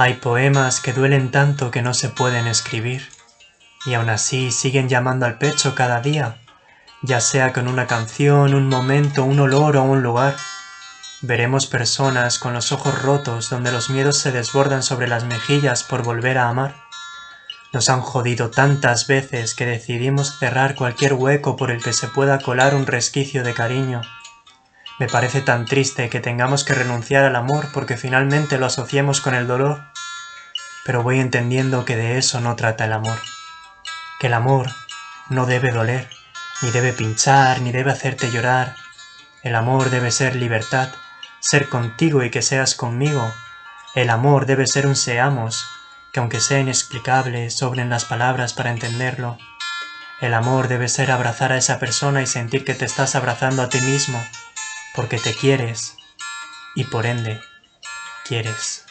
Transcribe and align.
Hay 0.00 0.14
poemas 0.14 0.80
que 0.80 0.92
duelen 0.92 1.32
tanto 1.32 1.72
que 1.72 1.82
no 1.82 1.92
se 1.92 2.08
pueden 2.08 2.46
escribir, 2.46 3.08
y 3.84 3.94
aún 3.94 4.10
así 4.10 4.52
siguen 4.52 4.88
llamando 4.88 5.26
al 5.26 5.38
pecho 5.38 5.74
cada 5.74 6.00
día, 6.00 6.38
ya 7.02 7.20
sea 7.20 7.52
con 7.52 7.66
una 7.66 7.88
canción, 7.88 8.54
un 8.54 8.68
momento, 8.68 9.24
un 9.24 9.40
olor 9.40 9.76
o 9.76 9.82
un 9.82 10.04
lugar. 10.04 10.36
Veremos 11.20 11.66
personas 11.66 12.38
con 12.38 12.52
los 12.52 12.70
ojos 12.70 13.02
rotos 13.02 13.50
donde 13.50 13.72
los 13.72 13.90
miedos 13.90 14.18
se 14.18 14.30
desbordan 14.30 14.84
sobre 14.84 15.08
las 15.08 15.24
mejillas 15.24 15.82
por 15.82 16.04
volver 16.04 16.38
a 16.38 16.48
amar. 16.48 16.76
Nos 17.72 17.90
han 17.90 18.00
jodido 18.00 18.50
tantas 18.50 19.08
veces 19.08 19.56
que 19.56 19.66
decidimos 19.66 20.38
cerrar 20.38 20.76
cualquier 20.76 21.14
hueco 21.14 21.56
por 21.56 21.72
el 21.72 21.82
que 21.82 21.92
se 21.92 22.06
pueda 22.06 22.38
colar 22.38 22.76
un 22.76 22.86
resquicio 22.86 23.42
de 23.42 23.52
cariño. 23.52 24.02
Me 24.98 25.06
parece 25.06 25.42
tan 25.42 25.64
triste 25.64 26.08
que 26.08 26.18
tengamos 26.18 26.64
que 26.64 26.74
renunciar 26.74 27.24
al 27.24 27.36
amor 27.36 27.68
porque 27.72 27.96
finalmente 27.96 28.58
lo 28.58 28.66
asociemos 28.66 29.20
con 29.20 29.32
el 29.32 29.46
dolor. 29.46 29.80
Pero 30.88 31.02
voy 31.02 31.20
entendiendo 31.20 31.84
que 31.84 31.96
de 31.96 32.16
eso 32.16 32.40
no 32.40 32.56
trata 32.56 32.86
el 32.86 32.94
amor. 32.94 33.20
Que 34.18 34.28
el 34.28 34.32
amor 34.32 34.70
no 35.28 35.44
debe 35.44 35.70
doler, 35.70 36.08
ni 36.62 36.70
debe 36.70 36.94
pinchar, 36.94 37.60
ni 37.60 37.72
debe 37.72 37.92
hacerte 37.92 38.30
llorar. 38.30 38.74
El 39.42 39.54
amor 39.54 39.90
debe 39.90 40.10
ser 40.10 40.34
libertad, 40.34 40.88
ser 41.40 41.68
contigo 41.68 42.22
y 42.22 42.30
que 42.30 42.40
seas 42.40 42.74
conmigo. 42.74 43.34
El 43.94 44.08
amor 44.08 44.46
debe 44.46 44.66
ser 44.66 44.86
un 44.86 44.96
seamos, 44.96 45.62
que 46.10 46.20
aunque 46.20 46.40
sea 46.40 46.60
inexplicable, 46.60 47.50
sobren 47.50 47.90
las 47.90 48.06
palabras 48.06 48.54
para 48.54 48.70
entenderlo. 48.70 49.36
El 50.22 50.32
amor 50.32 50.68
debe 50.68 50.88
ser 50.88 51.10
abrazar 51.10 51.52
a 51.52 51.58
esa 51.58 51.78
persona 51.78 52.22
y 52.22 52.26
sentir 52.26 52.64
que 52.64 52.72
te 52.72 52.86
estás 52.86 53.14
abrazando 53.14 53.60
a 53.60 53.68
ti 53.68 53.82
mismo 53.82 54.26
porque 54.94 55.18
te 55.18 55.34
quieres 55.34 55.96
y 56.74 56.84
por 56.84 57.04
ende 57.04 57.42
quieres. 58.24 58.87